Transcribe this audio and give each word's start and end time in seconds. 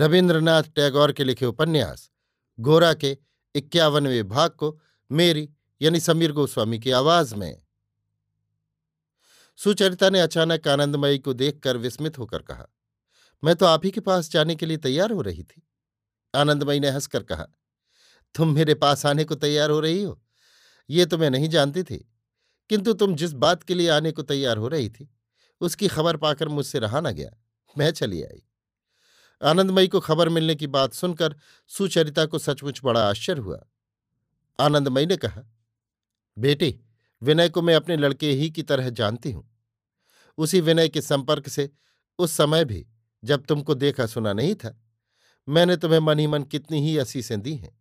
रविन्द्रनाथ 0.00 0.62
टैगोर 0.62 1.12
के 1.12 1.24
लिखे 1.24 1.46
उपन्यास, 1.46 2.10
गोरा 2.60 2.94
के 2.94 3.18
इक्यावनवें 3.54 4.28
भाग 4.28 4.50
को 4.50 4.80
मेरी, 5.12 5.50
यानी 5.82 6.00
समीर 6.00 6.32
गोस्वामी 6.32 6.78
की 6.78 6.90
आवाज़ 6.90 7.34
में। 7.34 7.62
सुचरिता 9.56 10.10
ने 10.10 10.20
अचानक 10.20 10.68
आनंदमयी 10.68 11.18
को 11.18 11.32
देखकर 11.32 11.76
विस्मित 11.76 12.18
होकर 12.18 12.38
कहा, 12.38 12.66
मैं 13.44 13.56
तो 13.56 13.66
आप 13.66 13.84
ही 13.84 13.90
के 13.90 14.00
पास 14.00 14.30
जाने 14.30 14.54
के 14.54 14.66
लिए 14.66 14.76
तैयार 14.76 15.10
हो 15.10 15.22
रही 15.22 15.42
थी। 15.42 15.68
आनंदमयी 16.34 16.80
ने 16.80 16.90
हंसकर 16.90 17.22
कहा, 17.22 17.46
तुम 18.34 18.54
मेरे 18.54 18.74
पास 18.74 19.06
आने 19.06 19.24
को 19.24 19.34
तैयार 19.34 19.70
हो 19.70 19.80
रही 19.80 20.02
हो? 20.02 20.22
ये 20.90 21.06
तो 21.06 21.18
मैं 21.18 21.30
नहीं 21.30 21.48
जानती 21.48 21.82
थी। 21.82 22.12
किंतु 22.68 22.92
तुम 22.92 23.14
जिस 23.14 23.32
बात 23.32 23.62
के 23.62 23.74
लिए 23.74 23.88
आने 23.88 24.12
को 24.12 24.22
तैयार 24.22 24.56
हो 24.56 24.68
रही 24.68 24.90
थी, 24.90 25.10
उसकी 25.60 25.88
खबर 25.88 26.16
पाकर 26.16 26.48
मुझसे 26.48 26.78
रहा 26.78 27.00
न 27.00 27.12
गया। 27.12 27.30
मैं 27.78 27.90
चली 27.90 28.22
आई। 28.22 28.42
आनंदमयी 29.42 29.88
को 29.88 30.00
खबर 30.00 30.28
मिलने 30.28 30.54
की 30.54 30.66
बात 30.66 30.92
सुनकर 30.92 31.36
सुचरिता 31.68 32.26
को 32.26 32.38
सचमुच 32.38 32.80
बड़ा 32.84 33.08
आश्चर्य 33.08 33.40
हुआ। 33.40 33.66
आनंदमयी 34.60 35.06
ने 35.06 35.16
कहा, 35.16 35.42
बेटी, 36.38 36.80
विनय 37.22 37.48
को 37.48 37.62
मैं 37.62 37.74
अपने 37.74 37.96
लड़के 37.96 38.30
ही 38.30 38.50
की 38.50 38.62
तरह 38.62 38.90
जानती 38.90 39.30
हूँ। 39.30 39.58
उसी 40.38 40.60
विनय 40.60 40.88
के 40.88 41.00
संपर्क 41.00 41.48
से 41.48 41.70
उस 42.18 42.32
समय 42.32 42.64
भी 42.64 42.86
जब 43.24 43.44
तुमको 43.44 43.74
देखा 43.74 44.06
सुना 44.06 44.32
नहीं 44.32 44.54
था, 44.54 44.82
मैंने 45.48 45.76
तुम्हें 45.76 46.00
मन 46.00 46.18
ही 46.18 46.26
मन 46.26 46.42
कितनी 46.42 46.80
ही 46.80 46.98
असीसें 46.98 47.40
दी 47.40 47.54
हैं। 47.54 47.80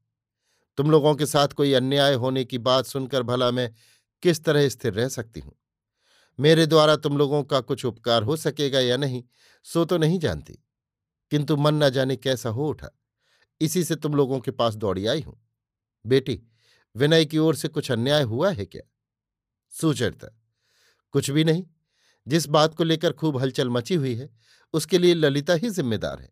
तुम 0.77 0.91
लोगों 0.91 1.15
के 1.15 1.25
साथ 1.25 1.47
कोई 1.47 1.73
अन्याय 1.73 2.13
होने 2.13 2.45
की 2.45 2.57
बात 2.57 2.85
सुनकर 2.85 3.23
भला 3.23 3.51
मैं 3.51 3.73
किस 4.21 4.43
तरह 4.43 4.69
स्थिर 4.69 4.93
रह 4.93 5.07
सकती 5.07 5.39
हूँ? 5.39 5.55
मेरे 6.39 6.65
द्वारा 6.65 6.95
तुम 6.95 7.17
लोगों 7.17 7.43
का 7.43 7.59
कुछ 7.59 7.85
उपकार 7.85 8.23
हो 8.23 8.37
सकेगा 8.37 8.79
या 8.79 8.97
नहीं, 8.97 9.23
सो 9.63 9.85
तो 9.85 9.97
नहीं 9.97 10.19
जानती। 10.19 10.64
किंतु 11.35 11.55
मन 11.57 11.73
न 11.73 11.89
जाने 11.89 12.15
कैसा 12.15 12.49
हो 12.49 12.67
उठा। 12.69 12.89
इसी 13.61 13.83
से 13.83 13.95
तुम 13.95 14.13
लोगों 14.13 14.39
के 14.39 14.51
पास 14.51 14.75
दौड़ी 14.75 15.05
आई 15.07 15.21
हूँ। 15.21 15.49
बेटी, 16.05 16.41
विनय 16.95 17.25
की 17.25 17.37
ओर 17.37 17.55
से 17.55 17.67
कुछ 17.67 17.91
अन्याय 17.91 18.23
हुआ 18.23 18.51
है 18.51 18.65
क्या? 18.65 18.81
सुचरिता, 19.69 20.27
कुछ 21.11 21.29
भी 21.29 21.43
नहीं। 21.43 21.65
जिस 22.27 22.47
बात 22.47 22.75
को 22.75 22.83
लेकर 22.83 23.13
खूब 23.13 23.37
हलचल 23.37 23.69
मची 23.69 23.95
हुई 23.95 24.15
है, 24.15 24.29
उसके 24.73 24.97
लिए 24.97 25.13
ललिता 25.13 25.53
ही 25.53 25.69
जिम्मेदार 25.69 26.21
है। 26.21 26.29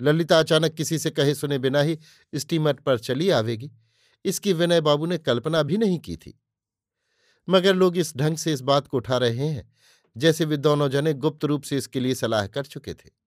ललिता 0.00 0.38
अचानक 0.38 0.74
किसी 0.74 0.98
से 0.98 1.10
कहे 1.10 1.34
सुने 1.34 1.58
बिना 1.58 1.80
ही 1.80 1.98
स्टीमर 2.34 2.72
पर 2.72 2.98
चली 2.98 3.30
आवेगी। 3.30 3.72
इसकी 4.24 4.52
विनय 4.52 4.80
बाबू 4.80 5.06
ने 5.06 5.18
कल्पना 5.18 5.62
भी 5.62 5.76
नहीं 5.76 5.98
की 5.98 6.16
थी। 6.16 6.40
मगर 7.48 7.74
लोग 7.74 7.96
इस 7.96 8.16
ढंग 8.16 8.36
से 8.36 8.52
इस 8.52 8.60
बात 8.60 8.86
को 8.86 8.96
उठा 8.96 9.18
रहे 9.18 9.48
हैं, 9.48 9.72
जैसे 10.16 10.44
वे 10.44 10.56
दोनों 10.56 10.88
जने 10.88 11.14
गुप्त 11.14 11.44
रूप 11.44 11.62
से 11.62 11.76
इसके 11.76 12.00
लिए 12.00 12.14
सलाह 12.14 12.46
कर 12.46 12.66
चुके 12.66 12.94
थे। 12.94 13.19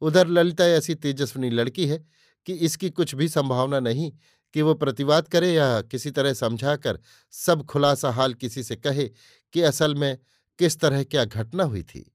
उधर 0.00 0.28
ललिता 0.28 0.66
ऐसी 0.66 0.94
तेजस्विनी 0.94 1.50
लड़की 1.50 1.86
है 1.86 1.98
कि 2.46 2.52
इसकी 2.52 2.90
कुछ 2.90 3.14
भी 3.14 3.28
संभावना 3.28 3.80
नहीं 3.80 4.12
कि 4.54 4.62
वो 4.62 4.74
प्रतिवाद 4.74 5.28
करे 5.28 5.52
या 5.52 5.80
किसी 5.82 6.10
तरह 6.10 6.32
समझाकर 6.32 6.98
सब 7.32 7.64
खुलासा 7.64 8.10
हाल 8.10 8.34
किसी 8.34 8.62
से 8.62 8.76
कहे 8.76 9.08
कि 9.54 9.62
असल 9.62 9.94
में 9.94 10.18
किस 10.58 10.78
तरह 10.80 11.04
क्या 11.04 11.24
घटना 11.24 11.64
हुई 11.64 11.82
थी। 11.82 12.10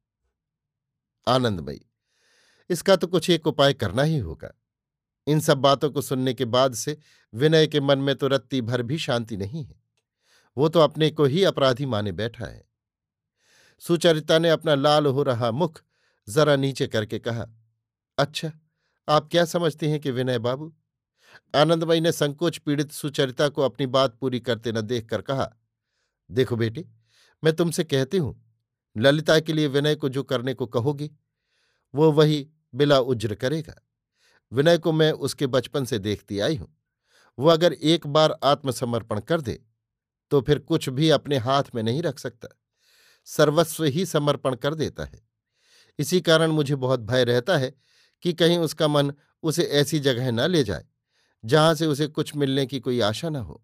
आनंदमयी, 1.28 1.82
इसका 2.70 2.96
तो 2.96 3.08
कुछ 3.08 3.30
एक 3.30 3.48
उपाय 3.48 3.74
करना 3.74 4.04
ही 4.04 4.18
होगा। 4.18 4.54
इन 5.28 5.40
सब 5.40 5.58
बातों 5.58 5.90
को 5.90 6.02
सुनने 6.02 6.34
के 6.34 6.46
बाद 6.46 6.74
से 6.74 6.98
विनय 7.34 7.68
के 7.68 7.80
मन 7.80 8.00
में 8.00 8.16
तो 8.16 8.28
रत्ती 8.28 8.62
भर 8.62 8.82
भी 8.82 8.98
शांति 8.98 9.38
नहीं 9.38 9.66
है। 9.66 9.76
वो 10.58 10.70
तो 10.70 10.80
अपने 10.80 11.10
को 11.10 11.26
ही 11.26 11.44
अपराधी 11.44 11.86
माने 11.86 12.12
बैठा 12.12 12.46
है। 12.46 12.68
सुचरिता 13.82 14.40
ने 14.40 14.50
अपना 14.50 14.76
लाल 14.76 15.06
हो 15.06 15.24
रहा 15.24 15.52
मुख 15.52 15.82
जरा 16.28 16.56
नीचे 16.56 16.88
करके 16.88 17.20
कहा 17.20 17.46
अच्छा 18.20 18.52
आप 19.08 19.28
क्या 19.32 19.44
समझती 19.46 19.90
हैं 19.90 20.00
कि 20.00 20.12
विनय 20.12 20.38
बाबू? 20.40 20.74
आनंदमयी 21.56 22.02
ने 22.02 22.12
संकोच 22.12 22.58
पीड़ित 22.58 22.92
सुचरिता 22.92 23.48
को 23.50 23.62
अपनी 23.62 23.86
बात 23.88 24.18
पूरी 24.22 24.40
करते 24.40 24.72
न 24.72 24.82
देखकर 24.82 25.22
कहा, 25.22 25.50
देखो 26.30 26.56
बेटी, 26.56 26.86
मैं 27.44 27.56
तुमसे 27.56 27.84
कहती 27.84 28.18
हूँ, 28.18 28.36
ललिता 28.96 29.40
के 29.40 29.54
लिए 29.54 29.68
विनय 29.68 29.96
को 29.96 30.10
जो 30.10 30.24
करने 30.24 30.54
को 30.54 30.66
कहोगी, 30.66 31.10
वो 31.94 32.12
वही 32.12 32.48
बिला 32.76 33.00
उज्र 33.00 33.36
करेगा। 33.36 33.76
विनय 34.52 34.78
को 34.78 34.92
मैं 34.92 35.12
उसके 35.12 35.48
बचपन 35.48 35.86
से 35.86 36.00
देखती 36.00 36.40
आई 36.40 36.56
हूँ। 36.56 36.76
वो 37.38 37.50
अगर 37.50 37.74
एक 37.74 38.08
बार 38.08 38.38
आत्मसमर्पण 38.44 39.20
कर 39.20 39.42
दे 39.42 39.60
तो 40.32 40.42
फिर 40.42 40.60
कुछ 40.60 40.90
भी 40.90 41.10
अपने 41.10 41.38
हाथ 41.40 41.76
में 41.76 41.84
नहीं 41.84 42.02
रख 42.02 42.20
सकता। 42.20 42.48
सर्वस्व 43.28 43.84
ही 43.86 44.06
समर्पण 44.06 44.56
कर 44.56 44.74
देता 44.76 45.06
है। 45.06 45.22
इसी 46.00 46.20
कारण 46.22 46.52
मुझे 46.52 46.76
बहुत 46.78 47.00
भय 47.02 47.24
रहता 47.24 47.58
है 47.58 47.74
कि 48.24 48.34
कहीं 48.34 48.58
उसका 48.58 48.88
मन 48.88 49.14
उसे 49.44 49.64
ऐसी 49.64 50.00
जगह 50.00 50.32
न 50.32 50.40
ले 50.40 50.64
जाए, 50.64 50.86
जहाँ 51.46 51.76
से 51.76 51.86
उसे 51.86 52.08
कुछ 52.08 52.36
मिलने 52.36 52.66
की 52.66 52.80
कोई 52.80 53.00
आशा 53.00 53.30
न 53.30 53.36
हो। 53.36 53.64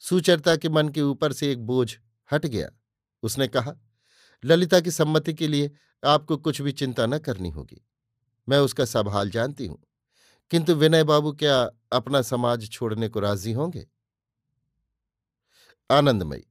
सुचरता 0.00 0.56
के 0.56 0.68
मन 0.68 0.88
के 0.88 1.02
ऊपर 1.02 1.32
से 1.32 1.52
एक 1.52 1.66
बोझ 1.66 1.96
हट 2.32 2.46
गया। 2.46 2.68
उसने 3.22 3.48
कहा, 3.48 3.74
ललिता 4.44 4.80
की 4.80 4.90
सम्मति 4.90 5.34
के 5.34 5.48
लिए 5.48 5.70
आपको 6.04 6.36
कुछ 6.36 6.60
भी 6.60 6.72
चिंता 6.72 7.06
न 7.06 7.18
करनी 7.18 7.50
होगी। 7.50 7.86
मैं 8.48 8.58
उसका 8.58 8.84
सब 8.84 9.08
हाल 9.08 9.30
जानती 9.30 9.66
हूँ। 9.66 9.82
किंतु 10.50 10.74
विनय 10.74 11.04
बाबू 11.04 11.32
क्या 11.32 11.70
अपना 11.92 12.22
समाज 12.22 12.68
छोड़ने 12.70 13.08
को 13.08 13.20
राज़ी 13.20 13.52
होंगे? 13.52 13.86
आनंदमयी, 15.90 16.46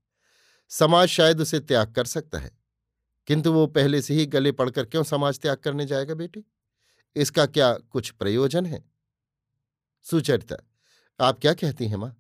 समाज 0.69 1.07
शायद 1.07 1.41
उसे 1.41 1.59
त्याग 1.59 1.93
कर 1.93 2.05
सकता 2.05 2.39
है, 2.39 2.51
किंतु 3.27 3.53
वो 3.53 3.67
पहले 3.67 4.01
से 4.01 4.13
ही 4.13 4.25
गले 4.25 4.51
पड़कर 4.51 4.85
क्यों 4.85 5.03
समाज 5.03 5.39
त्याग 5.39 5.57
करने 5.57 5.85
जाएगा 5.85 6.13
बेटी? 6.13 6.45
इसका 7.17 7.45
क्या 7.47 7.73
कुछ 7.73 8.09
प्रयोजन 8.11 8.65
है? 8.65 8.83
सुचरिता, 10.05 10.55
आप 11.19 11.39
क्या 11.39 11.53
कहती 11.53 11.87
हैं 11.87 11.97
माँ? 11.97 12.15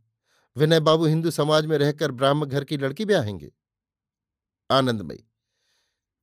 विनय 0.55 0.79
बाबू 0.79 1.05
हिंदू 1.05 1.31
समाज 1.31 1.65
में 1.65 1.77
रहकर 1.77 2.11
ब्राह्म 2.11 2.45
घर 2.45 2.63
की 2.63 2.77
लड़की 2.77 3.05
ब्याहेंगे 3.05 3.51
आनंदमयी, 4.69 5.23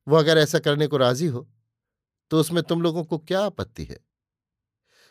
वो 0.06 0.16
अगर 0.16 0.38
ऐसा 0.38 0.58
करने 0.58 0.86
को 0.86 0.96
राज़ी 0.96 1.26
हो 1.26 1.48
तो 2.30 2.40
उसमें 2.40 2.62
तुम 2.62 2.82
लोगों 2.82 3.04
को 3.04 3.18
क्या 3.20 3.40
आपत्ति 3.42 3.84
है? 3.84 3.98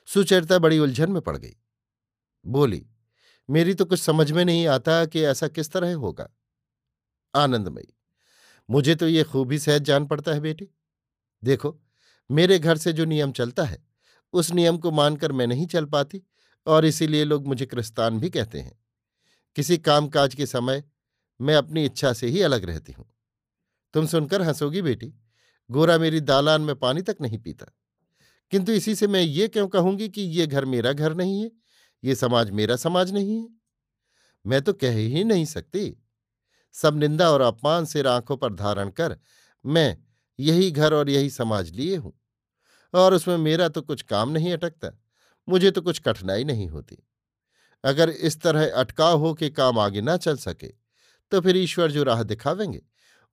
सुचरिता 0.08 0.58
बड़ी 0.60 0.80
उलझन 0.80 1.12
में 1.12 1.22
पड़ 1.22 1.38
गई। 1.38 1.56
बोली, 2.46 2.86
मेरी 3.50 3.74
तो 3.74 3.86
कुछ 3.86 4.00
समझ 4.00 4.32
में 4.32 4.44
नहीं 4.46 4.66
आता 4.68 5.06
कि 5.06 5.24
ऐसा 5.24 5.48
किस 5.48 5.72
तरह 5.72 5.94
होगा। 5.96 6.30
आनंदमयी, 7.34 7.94
मुझे 8.70 8.96
तो 8.96 9.08
ये 9.08 9.24
खूबी 9.24 9.60
सहज 9.60 9.82
जान 9.82 10.06
पड़ता 10.08 10.34
है 10.34 10.40
बेटी। 10.40 10.70
देखो 11.44 11.78
मेरे 12.32 12.60
घर 12.60 12.78
से 12.78 12.94
जो 12.94 13.06
नियम 13.06 13.32
चलता 13.32 13.64
है, 13.64 13.86
उस 14.34 14.52
नियम 14.52 14.78
को 14.78 14.92
मानकर 14.92 15.32
मैं 15.32 15.48
नहीं 15.48 15.68
चल 15.68 15.86
पाती 15.86 16.24
और 16.68 16.86
इसीलिए 16.86 17.24
लोग 17.24 17.48
मुझे 17.48 17.66
क्रिस्तान 17.66 18.20
भी 18.20 18.30
कहते 18.30 18.60
हैं। 18.60 18.80
किसी 19.56 19.78
कामकाज 19.78 20.36
के 20.36 20.46
समय 20.46 20.84
मैं 21.42 21.56
अपनी 21.56 21.86
इच्छा 21.86 22.14
से 22.14 22.28
ही 22.28 22.42
अलग 22.42 22.66
रहती 22.66 22.92
हूँ। 22.92 23.06
तुम 23.94 24.06
सुनकर 24.06 24.42
हंसोगी 24.42 24.82
बेटी, 24.82 25.14
गोरा 25.72 25.98
मेरी 25.98 26.20
दालान 26.20 26.62
में 26.62 26.76
पानी 26.76 27.02
तक 27.02 27.18
नहीं 27.22 27.38
पीता। 27.38 27.66
किंतु 28.52 28.72
इसी 28.72 28.96
से 28.96 29.08
मैं 29.08 29.22
ये 29.22 29.48
क्यों 29.48 29.68
कहूँगी 29.68 30.10
कि 30.10 30.22
ये 30.22 30.48
घर 30.48 30.66
मेरा 30.66 30.94
घर 30.94 31.16
नहीं 31.16 31.42
है, 31.42 31.52
ये 32.04 32.16
समाज 32.16 32.50
मेरा 32.50 32.76
समाज 32.76 33.14
नहीं 33.14 33.42
है? 33.42 33.50
मैं 34.46 34.62
तो 34.62 34.74
कह 34.74 34.92
ही 34.92 35.24
नहीं 35.24 35.46
सकती। 35.46 36.04
सब 36.74 36.98
निंदा 36.98 37.32
और 37.32 37.42
अपमान 37.42 37.86
से 37.86 38.04
आँखों 38.04 38.38
पर 38.38 38.54
धारण 38.54 38.90
कर 38.90 39.18
मैं 39.66 39.98
यही 40.40 40.72
घर 40.72 40.94
और 40.94 41.10
यही 41.10 41.30
समाज 41.30 41.72
लिए 41.72 41.96
हूँ। 41.96 42.14
और 42.94 43.14
उसमें 43.14 43.38
मेरा 43.38 43.68
तो 43.70 43.82
कुछ 43.82 44.02
काम 44.02 44.30
नहीं 44.30 44.54
अटकता, 44.54 44.92
मुझे 45.48 45.72
तो 45.72 45.82
कुछ 45.82 46.00
कठिनाई 46.00 46.44
नहीं 46.44 46.68
होती। 46.68 46.98
अगर 47.84 48.10
इस 48.10 48.40
तरह 48.42 48.72
अटकाव 48.72 49.20
हो 49.20 49.34
के 49.34 49.50
काम 49.50 49.80
आगे 49.80 50.02
ना 50.02 50.18
चल 50.18 50.38
सके 50.38 50.68
तो 51.32 51.42
फिर 51.42 51.58
ईश्वर 51.58 51.92
जो 51.92 52.04
राह 52.04 52.24
दिखावेंगे, 52.24 52.82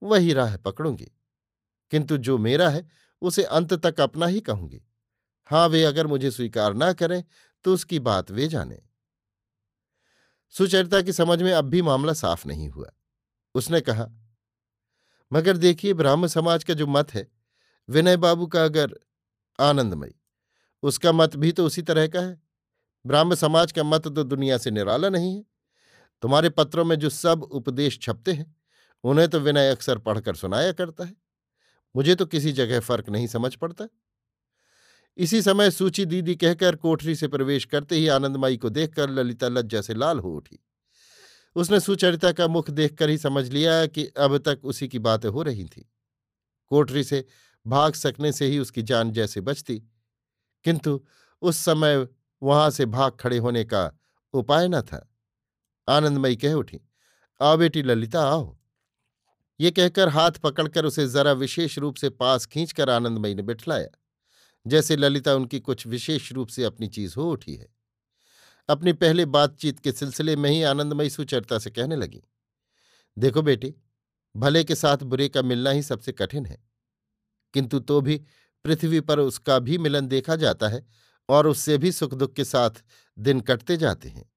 वही 0.03 0.33
राह 0.33 0.57
पकड़ूँगी। 0.57 1.11
किंतु 1.93 2.17
जो 2.19 2.37
मेरा 2.39 2.69
है, 2.69 2.87
उसे 3.23 3.43
अंत 3.43 3.73
तक 3.77 4.01
अपना 4.01 4.27
ही 4.27 4.41
कहूँगी। 4.41 4.83
हाँ 5.51 5.67
वे 5.69 5.83
अगर 5.85 6.07
मुझे 6.07 6.31
स्वीकार 6.31 6.75
ना 6.75 6.93
करें 6.93 7.23
तो 7.65 7.75
उसकी 7.75 7.99
बात 7.99 8.31
वे 8.31 8.47
जाने। 8.49 8.79
सुचरिता 10.55 11.01
की 11.03 11.13
समझ 11.13 11.43
में 11.43 11.53
अब 11.53 11.65
भी 11.65 11.83
मामला 11.83 12.13
साफ़ 12.13 12.47
नहीं 12.49 12.69
हुआ। 12.69 12.91
उसने 13.55 13.81
कहा 13.81 14.09
मगर 15.33 15.57
देखिए 15.57 15.95
ब्राह्म 15.95 16.27
समाज 16.27 16.65
का 16.65 16.75
जो 16.75 16.87
मत 16.87 17.15
है, 17.15 17.29
विनय 17.89 18.17
बाबू 18.17 18.47
का 18.47 18.65
अगर 18.65 19.01
आनंदमयी, 19.61 20.15
उसका 20.83 21.13
मत 21.13 21.37
भी 21.37 21.53
तो 21.53 21.67
उसी 21.67 21.83
तरह 21.83 22.07
का 22.07 22.21
है। 22.21 22.43
ब्राह्म 23.07 23.35
समाज 23.35 23.73
का 23.73 23.85
मत 23.85 24.09
तो 24.09 24.25
दुनिया 24.25 24.59
से 24.59 24.71
निराला 24.71 25.09
नहीं 25.09 25.37
है। 25.37 25.45
तुम्हारे 26.23 26.49
पत्रों 26.49 26.85
में 26.85 26.97
जो 26.97 27.11
सब 27.11 27.43
उपदेश 27.43 27.99
छपते 28.03 28.33
हैं, 28.33 28.57
उन्हें 29.05 29.29
तो 29.29 29.41
विनय 29.41 29.71
अक्सर 29.71 29.99
पढ़कर 29.99 30.35
सुनाया 30.35 30.73
करता 30.73 31.05
है। 31.05 31.17
मुझे 31.97 32.15
तो 32.15 32.27
किसी 32.27 32.53
जगह 32.53 32.81
फ़र्क 32.81 33.09
नहीं 33.09 33.27
समझ 33.27 33.55
पड़ता। 33.55 33.85
इसी 35.17 35.43
समय 35.43 35.71
सूची 35.71 36.05
दीदी 36.05 36.37
कहकर 36.37 36.77
कोठरी 36.77 37.15
से 37.15 37.29
प्रवेश 37.29 37.65
करते 37.65 37.97
ही 37.97 38.09
आनंदमाई 38.09 38.57
को 38.57 38.71
देखकर 38.71 39.11
ललिता 39.11 39.49
लज्जा 39.49 39.81
से 39.81 39.95
लाल 39.95 40.19
हो 40.19 40.37
उठी। 40.37 40.65
उसने 41.55 41.81
सुचरिता 41.81 42.33
का 42.33 42.49
मुख 42.49 42.71
देखकर 42.71 43.09
ही 43.09 43.19
समझ 43.19 43.49
लिया 43.49 43.87
कि 43.87 44.07
अब 44.07 44.39
तक 44.39 44.61
उसी 44.65 44.89
की 44.89 44.99
बातें 44.99 45.29
हो 45.29 45.43
रही 45.43 45.65
थी। 45.65 45.93
कोठरी 46.67 47.05
से 47.05 47.27
भाग 47.67 47.93
सकने 47.93 48.33
से 48.33 48.47
ही 48.47 48.59
उसकी 48.59 48.83
जान 48.83 49.13
जैसे 49.13 49.41
बचती। 49.41 49.83
किंतु 50.65 51.05
उस 51.43 51.57
समय 51.57 52.09
वहाँ 52.43 52.71
से 52.71 52.87
भाग 52.87 53.13
खड़े 53.13 53.39
होने 53.39 53.65
का 53.65 53.93
उपाय 54.33 54.69
न 54.69 54.81
था। 54.81 55.15
आनंदमयी 55.89 56.37
कह 56.37 56.53
उठी, 56.53 56.81
आओ 57.41 57.57
बेटी 57.57 57.83
ललिता, 57.83 58.23
आओ। 58.23 58.59
ये 59.61 59.71
कहकर 59.71 60.09
हाथ 60.09 60.31
पकड़कर 60.31 60.85
उसे 60.85 61.09
जरा 61.09 61.33
विशेष 61.33 61.79
रूप 61.79 61.95
से 61.95 62.11
पास 62.11 62.47
खींचकर 62.47 62.91
आनंदमयी 62.91 63.35
ने 63.35 63.43
बिठलाया। 63.43 63.89
जैसे 64.67 64.97
ललिता 64.97 65.35
उनकी 65.35 65.61
कुछ 65.61 65.87
विशेष 65.87 66.33
रूप 66.33 66.49
से 66.49 66.65
अपनी 66.65 66.89
चीज़ 66.89 67.15
हो 67.17 67.33
उठी 67.33 67.55
है। 67.55 67.80
अपनी 68.71 68.93
पहले 68.95 69.25
बातचीत 69.27 69.81
के 69.81 69.93
सिलसिले 69.93 70.37
में 70.37 70.51
ही 70.51 70.63
आनंदमयी 70.63 71.11
सुचरिता 71.11 71.59
से 71.59 71.71
कहने 71.71 71.97
लगी, 71.97 72.23
देखो 73.17 73.43
बेटी, 73.43 73.75
भले 74.35 74.63
के 74.65 74.75
साथ 74.75 74.99
बुरे 75.05 75.29
का 75.29 75.43
मिलना 75.43 75.71
ही 75.71 75.83
सबसे 75.83 76.13
कठिन 76.13 76.47
है, 76.47 76.59
किंतु 77.55 77.79
तो 77.81 78.01
भी 78.01 78.17
पृथ्वी 78.65 79.01
पर 79.01 79.19
उसका 79.19 79.59
भी 79.59 79.79
मिलन 79.79 80.09
देखा 80.09 80.37
जाता 80.37 80.69
है 80.69 80.87
और 81.29 81.47
उससे 81.47 81.79
भी 81.79 81.93
सुख 81.93 82.15
दुख 82.15 82.33
के 82.33 82.45
साथ 82.45 82.83
दिन 83.19 83.41
कटते 83.41 83.77
जाते 83.77 84.09
हैं। 84.09 84.31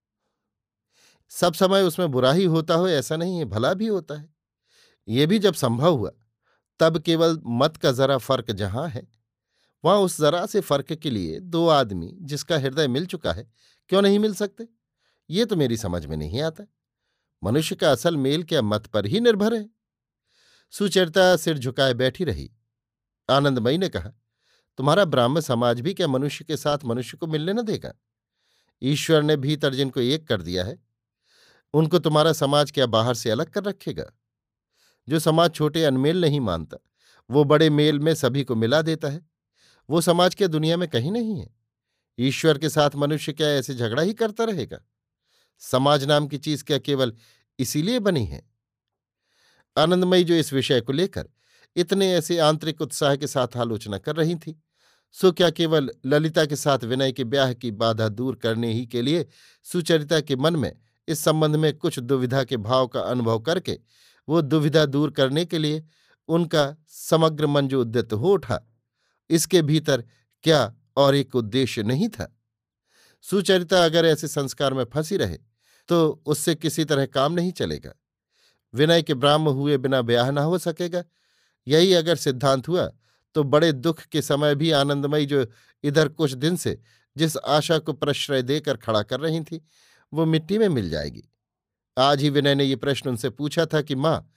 सब 1.31 1.53
समय 1.53 1.81
उसमें 1.81 2.11
बुरा 2.11 2.31
ही 2.31 2.45
होता 2.45 2.73
हो, 2.73 2.87
ऐसा 2.87 3.15
नहीं 3.17 3.37
है, 3.37 3.45
भला 3.45 3.73
भी 3.73 3.87
होता 3.87 4.15
है। 4.15 4.29
ये 5.07 5.25
भी 5.25 5.39
जब 5.39 5.53
संभव 5.53 5.95
हुआ, 5.95 6.11
तब 6.79 6.97
केवल 6.97 7.39
मत 7.45 7.77
का 7.77 7.91
जरा 7.91 8.17
फ़र्क 8.17 8.51
जहाँ 8.53 8.87
है। 8.89 9.07
वहाँ 9.83 9.97
उस 9.97 10.19
जरा 10.21 10.45
से 10.45 10.61
फ़र्क 10.61 10.93
के 10.93 11.09
लिए 11.09 11.39
दो 11.39 11.67
आदमी 11.67 12.11
जिसका 12.21 12.57
हृदय 12.57 12.87
मिल 12.87 13.05
चुका 13.05 13.33
है, 13.33 13.51
क्यों 13.89 14.01
नहीं 14.01 14.19
मिल 14.19 14.33
सकते? 14.33 14.67
ये 15.29 15.45
तो 15.45 15.55
मेरी 15.55 15.77
समझ 15.77 16.05
में 16.05 16.15
नहीं 16.17 16.41
आता। 16.41 16.65
मनुष्य 17.43 17.75
का 17.75 17.91
असल 17.91 18.17
मेल 18.17 18.43
क्या 18.43 18.61
मत 18.61 18.85
पर 18.85 19.05
ही 19.05 19.19
निर्भर 19.19 19.53
है? 19.53 19.69
सुचरिता 20.73 21.35
सिर 21.35 21.57
झुकाए 21.57 21.93
बैठी 21.93 22.23
रही। 22.23 22.49
आनंदमयी 23.29 23.77
ने 23.77 23.89
कहा, 23.89 24.11
तुम्हारा 24.79 25.05
ब्राह्म 25.05 25.39
समाज 25.39 25.81
भी 25.81 25.93
क्या 25.93 26.07
मनुष्य 26.07 26.45
के 26.45 26.57
साथ 26.57 26.85
मनुष्य 26.85 27.17
को 27.17 27.27
मिलने 27.27 27.53
न 27.53 27.61
देगा? 27.61 27.93
ईश्वर 28.81 29.23
ने 29.23 29.35
भीतर 29.37 29.73
जिनको 29.73 29.99
एक 29.99 30.27
कर 30.27 30.41
दिया 30.41 30.63
है, 30.63 30.77
उनको 31.73 31.99
तुम्हारा 31.99 32.33
समाज 32.33 32.71
क्या 32.71 32.85
बाहर 32.85 33.13
से 33.13 33.29
अलग 33.29 33.49
कर 33.49 33.63
रखेगा? 33.63 34.05
जो 35.07 35.19
समाज 35.19 35.51
छोटे 35.51 35.83
अनमेल 35.83 36.21
नहीं 36.21 36.39
मानता, 36.39 36.77
वो 37.29 37.43
बड़े 37.43 37.69
मेल 37.69 37.99
में 37.99 38.13
सभी 38.15 38.43
को 38.43 38.55
मिला 38.55 38.81
देता 38.81 39.09
है। 39.09 39.32
वो 39.89 40.01
समाज 40.01 40.35
के 40.35 40.47
दुनिया 40.47 40.77
में 40.77 40.87
कहीं 40.89 41.11
नहीं 41.11 41.39
है। 41.39 41.49
ईश्वर 42.19 42.57
के 42.57 42.69
साथ 42.69 42.95
मनुष्य 42.95 43.33
क्या 43.33 43.47
ऐसे 43.47 43.73
झगड़ा 43.75 44.01
ही 44.01 44.13
करता 44.13 44.43
रहेगा? 44.43 44.79
समाज 45.59 46.03
नाम 46.03 46.27
की 46.27 46.37
चीज़ 46.37 46.63
क्या 46.63 46.77
केवल 46.77 47.13
इसीलिए 47.59 47.99
बनी 47.99 48.25
है? 48.25 48.41
आनंदमयी 49.77 50.23
जो 50.23 50.33
इस 50.33 50.53
विषय 50.53 50.81
को 50.81 50.93
लेकर 50.93 51.29
इतने 51.75 52.13
ऐसे 52.13 52.37
आंतरिक 52.37 52.81
उत्साह 52.81 53.15
के 53.15 53.27
साथ 53.27 53.57
आलोचना 53.57 53.97
कर 53.97 54.15
रही 54.15 54.35
थी, 54.35 54.61
सो 55.11 55.31
क्या 55.31 55.49
केवल 55.49 55.91
ललिता 56.05 56.45
के 56.45 56.55
साथ 56.55 56.79
विनय 56.79 57.11
के 57.11 57.23
ब्याह 57.23 57.53
की 57.53 57.71
बाधा 57.71 58.07
दूर 58.09 58.35
करने 58.35 58.73
ही 58.73 58.85
के 58.85 59.01
लिए 59.01 59.25
सुचरिता 59.63 60.19
के 60.21 60.35
मन 60.35 60.55
में 60.55 60.75
इस 61.07 61.19
संबंध 61.19 61.55
में 61.55 61.77
कुछ 61.77 61.99
दुविधा 61.99 62.43
के 62.43 62.57
भाव 62.57 62.87
का 62.87 62.99
अनुभव 63.01 63.39
करके 63.39 63.79
वो 64.29 64.41
दुविधा 64.41 64.85
दूर 64.85 65.11
करने 65.11 65.45
के 65.45 65.57
लिए 65.57 65.83
उनका 66.27 66.75
समग्र 66.87 67.47
मन 67.47 67.67
जो 67.67 67.81
उद्यत 67.81 68.13
हो 68.13 68.33
उठा 68.33 68.61
इसके 69.33 69.61
भीतर 69.61 70.03
क्या 70.43 70.73
और 70.97 71.15
एक 71.15 71.35
उद्देश्य 71.35 71.83
नहीं 71.83 72.07
था? 72.09 72.35
सुचरिता 73.25 73.83
अगर 73.85 74.05
ऐसे 74.05 74.27
संस्कार 74.27 74.73
में 74.73 74.83
फंसी 74.83 75.17
रहे 75.17 75.37
तो 75.89 76.23
उससे 76.25 76.55
किसी 76.55 76.85
तरह 76.85 77.05
काम 77.05 77.33
नहीं 77.33 77.51
चलेगा। 77.51 77.93
विनय 78.73 79.01
के 79.01 79.13
ब्राह्म 79.13 79.49
हुए 79.49 79.77
बिना 79.77 80.01
ब्याह 80.01 80.31
ना 80.31 80.41
हो 80.41 80.57
सकेगा। 80.57 81.03
यही 81.67 81.93
अगर 81.93 82.15
सिद्धांत 82.15 82.67
हुआ 82.67 82.91
तो 83.35 83.43
बड़े 83.43 83.71
दुख 83.71 84.01
के 84.01 84.21
समय 84.21 84.55
भी 84.55 84.71
आनंदमयी 84.71 85.25
जो 85.25 85.45
इधर 85.83 86.07
कुछ 86.09 86.31
दिन 86.31 86.55
से 86.55 86.79
जिस 87.15 87.37
आशा 87.37 87.77
को 87.79 87.93
प्रश्रय 87.93 88.41
देकर 88.41 88.77
खड़ा 88.77 89.01
कर 89.03 89.19
रही 89.19 89.41
थी, 89.41 89.61
वो 90.13 90.25
मिट्टी 90.25 90.57
में 90.57 90.67
मिल 90.69 90.89
जाएगी। 90.89 91.23
आज 91.97 92.21
ही 92.21 92.29
विनय 92.29 92.55
ने 92.55 92.63
ये 92.63 92.75
प्रश्न 92.75 93.09
उनसे 93.09 93.29
पूछा 93.29 93.65
था 93.65 93.81
कि, 93.81 93.95
माँ, 93.95 94.29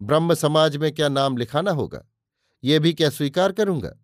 ब्रह्म 0.00 0.34
समाज 0.34 0.76
में 0.76 0.90
क्या 0.92 1.08
नाम 1.08 1.36
लिखाना 1.36 1.70
होगा? 1.70 2.04
ये 2.64 2.78
भी 2.78 2.92
क्या 2.92 3.10
स्वीकार 3.10 3.52
करूँगा? 3.52 3.94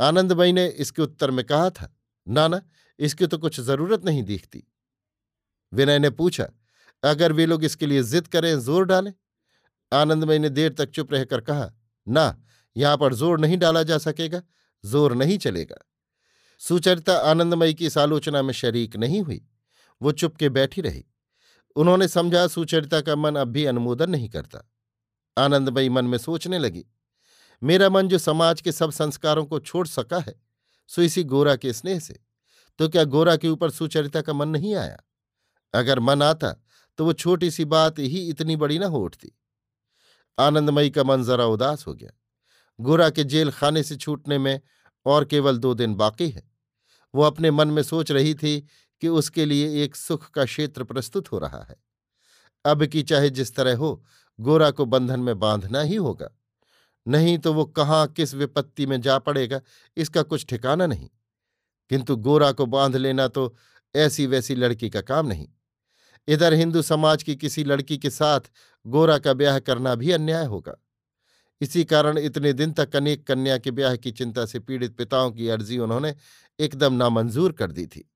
आनंदमयी 0.00 0.52
ने 0.52 0.66
इसके 0.66 1.02
उत्तर 1.02 1.30
में 1.30 1.44
कहा 1.44 1.70
था 1.70 1.94
ना 2.26 2.46
ना 2.48 2.60
इसकी 2.98 3.26
तो 3.26 3.38
कुछ 3.38 3.60
ज़रूरत 3.60 4.04
नहीं 4.04 4.22
दिखती। 4.22 4.62
विनय 5.72 5.98
ने 5.98 6.10
पूछा, 6.10 6.46
अगर 7.02 7.32
वे 7.32 7.46
लोग 7.46 7.64
इसके 7.64 7.86
लिए 7.86 8.02
जिद 8.02 8.26
करें, 8.26 8.58
ज़ोर 8.60 8.84
डालें? 8.84 9.12
आनंदमयी 9.92 10.38
ने 10.38 10.48
देर 10.48 10.72
तक 10.72 10.90
चुप 10.90 11.12
रहकर 11.12 11.40
कहा, 11.40 11.70
ना, 12.06 12.42
यहाँ 12.76 12.96
पर 12.96 13.14
ज़ोर 13.14 13.40
नहीं 13.40 13.56
डाला 13.58 13.82
जा 13.82 13.98
सकेगा, 13.98 14.42
ज़ोर 14.84 15.14
नहीं 15.14 15.38
चलेगा। 15.38 15.76
सुचरिता 16.60 17.16
आनंदमयी 17.20 17.74
की 17.74 17.86
इस 17.86 17.98
आलोचना 17.98 18.42
में 18.42 18.52
शरीक 18.54 18.96
नहीं 18.96 19.22
हुई, 19.22 19.40
वो 20.00 20.12
चुप 20.12 20.36
के 20.36 20.48
बैठी 20.48 20.80
रही। 20.80 21.04
उन्होंने 21.76 22.08
समझा 22.08 22.46
सुचरिता 22.46 23.00
का 23.00 23.16
मन 23.16 23.36
अब 23.36 23.48
भी 23.48 23.64
अनुमोदन 23.64 24.10
नहीं 24.10 24.28
करता। 24.28 24.68
आनंदमयी 25.36 25.88
मन 25.88 26.04
में 26.04 26.18
सोचने 26.18 26.58
लगी 26.58 26.84
मेरा 27.62 27.88
मन 27.88 28.08
जो 28.08 28.18
समाज 28.18 28.60
के 28.60 28.72
सब 28.72 28.90
संस्कारों 28.90 29.44
को 29.46 29.58
छोड़ 29.60 29.86
सका 29.86 30.18
है, 30.18 30.34
सो 30.86 31.02
इसी 31.02 31.24
गोरा 31.24 31.56
के 31.56 31.72
स्नेह 31.72 31.98
से। 31.98 32.20
तो 32.78 32.88
क्या 32.88 33.04
गोरा 33.04 33.36
के 33.36 33.48
ऊपर 33.48 33.70
सुचरिता 33.70 34.20
का 34.20 34.32
मन 34.32 34.48
नहीं 34.48 34.74
आया? 34.74 34.98
अगर 35.74 36.00
मन 36.00 36.22
आता 36.22 36.52
तो 36.98 37.04
वो 37.04 37.12
छोटी 37.12 37.50
सी 37.50 37.64
बात 37.64 37.98
ही 37.98 38.28
इतनी 38.28 38.56
बड़ी 38.56 38.78
ना 38.78 38.86
हो 38.86 39.04
उठती। 39.04 39.32
आनंदमयी 40.38 40.90
का 40.90 41.04
मन 41.04 41.24
जरा 41.24 41.44
उदास 41.44 41.86
हो 41.86 41.94
गया। 41.94 42.10
गोरा 42.80 43.10
के 43.10 43.24
जेल 43.24 43.50
खाने 43.50 43.82
से 43.82 43.96
छूटने 43.96 44.38
में 44.38 44.60
और 45.06 45.24
केवल 45.24 45.58
दो 45.58 45.74
दिन 45.74 45.94
बाकी 45.94 46.28
है। 46.30 46.50
वो 47.14 47.22
अपने 47.22 47.50
मन 47.50 47.68
में 47.68 47.82
सोच 47.82 48.10
रही 48.10 48.34
थी 48.34 48.60
कि 49.00 49.08
उसके 49.08 49.44
लिए 49.44 49.84
एक 49.84 49.96
सुख 49.96 50.30
का 50.30 50.44
क्षेत्र 50.44 50.84
प्रस्तुत 50.84 51.32
हो 51.32 51.38
रहा 51.38 51.62
है। 51.62 51.76
अब 52.64 52.86
की 52.86 53.02
चाहे 53.02 53.30
जिस 53.30 53.54
तरह 53.54 53.76
हो, 53.76 54.04
गोरा 54.40 54.70
को 54.70 54.84
बंधन 54.84 55.20
में 55.20 55.38
बांधना 55.38 55.80
ही 55.80 55.96
होगा। 55.96 56.30
नहीं 57.08 57.38
तो 57.38 57.54
वो 57.54 57.64
कहाँ, 57.64 58.06
किस 58.06 58.34
विपत्ति 58.34 58.86
में 58.86 59.00
जा 59.00 59.18
पड़ेगा, 59.18 59.60
इसका 59.96 60.22
कुछ 60.22 60.46
ठिकाना 60.46 60.86
नहीं। 60.86 61.08
किंतु 61.90 62.16
गोरा 62.16 62.52
को 62.52 62.66
बाँध 62.66 62.96
लेना 62.96 63.28
तो 63.28 63.56
ऐसी 63.96 64.26
वैसी 64.26 64.54
लड़की 64.54 64.90
का 64.90 65.00
काम 65.00 65.26
नहीं। 65.26 65.48
इधर 66.28 66.54
हिंदू 66.54 66.82
समाज 66.82 67.22
की 67.22 67.36
किसी 67.36 67.64
लड़की 67.64 67.98
के 67.98 68.10
साथ 68.10 68.40
गोरा 68.86 69.18
का 69.18 69.32
ब्याह 69.32 69.58
करना 69.58 69.94
भी 69.94 70.10
अन्याय 70.10 70.44
होगा। 70.44 70.76
इसी 71.60 71.84
कारण 71.84 72.18
इतने 72.18 72.52
दिन 72.52 72.72
तक 72.72 72.96
अनेक 72.96 73.26
कन्या 73.26 73.58
के 73.58 73.70
ब्याह 73.70 73.96
की 73.96 74.12
चिंता 74.12 74.46
से 74.46 74.60
पीड़ित 74.60 74.96
पिताओं 74.96 75.30
की 75.30 75.48
अर्जी 75.48 75.78
उन्होंने 75.78 76.14
एकदम 76.60 76.92
नामंजूर 76.92 77.52
कर 77.52 77.72
दी 77.72 77.86
थी। 77.86 78.10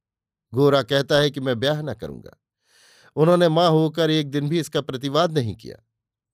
गोरा 0.54 0.82
कहता 0.82 1.18
है 1.18 1.30
कि 1.30 1.40
मैं 1.40 1.60
ब्याह 1.60 1.82
न 1.82 1.94
करूँगा। 1.94 2.36
उन्होंने 3.16 3.48
माँ 3.48 3.70
होकर 3.70 4.10
एक 4.10 4.30
दिन 4.30 4.48
भी 4.48 4.60
इसका 4.60 4.80
प्रतिवाद 4.80 5.38
नहीं 5.38 5.54
किया। 5.54 5.76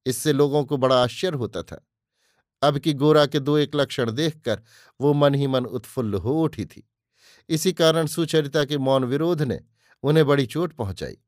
इससे 0.06 0.32
लोगों 0.32 0.64
को 0.64 0.76
बड़ा 0.76 1.02
आश्चर्य 1.02 1.36
होता 1.36 1.62
था। 1.62 1.86
अब 2.62 2.78
की 2.78 2.92
गोरा 2.92 3.26
के 3.26 3.40
दो 3.40 3.58
एक 3.58 3.74
लक्षण 3.74 4.10
देखकर 4.10 4.62
वो 5.00 5.12
मन 5.12 5.34
ही 5.34 5.46
मन 5.46 5.66
उत्फुल्ल 5.66 6.14
हो 6.14 6.42
उठी 6.42 6.64
थी। 6.64 6.90
इसी 7.48 7.72
कारण 7.72 8.06
सुचरिता 8.06 8.64
के 8.64 8.78
मौन 8.78 9.04
विरोध 9.04 9.42
ने 9.42 9.60
उन्हें 10.02 10.26
बड़ी 10.26 10.46
चोट 10.46 10.72
पहुंचाई। 10.72 11.18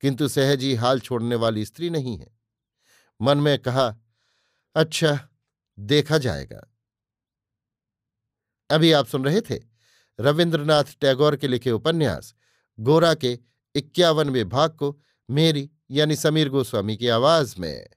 किंतु 0.00 0.28
सहज 0.28 0.62
ही 0.62 0.74
हाल 0.74 1.00
छोड़ने 1.00 1.34
वाली 1.34 1.64
स्त्री 1.64 1.90
नहीं 1.90 2.18
है। 2.18 2.38
मन 3.22 3.38
में 3.38 3.58
कहा 3.58 3.96
अच्छा 4.74 5.28
देखा 5.78 6.18
जाएगा। 6.18 6.74
अभी 8.70 8.92
आप 8.92 9.06
सुन 9.06 9.24
रहे 9.24 9.40
थे 9.40 9.60
रविन्द्रनाथ 10.20 10.84
टैगोर 11.00 11.36
के 11.36 11.48
लिखे 11.48 11.70
उपन्यास, 11.70 12.34
गोरा 12.80 13.14
के 13.14 13.38
इक्यावनवें 13.74 14.48
भाग 14.48 14.70
को 14.70 15.02
मेरी 15.30 15.70
यानी 15.90 16.16
समीर 16.16 16.48
गोस्वामी 16.48 16.96
की 16.96 17.08
आवाज़ 17.08 17.60
में। 17.60 17.88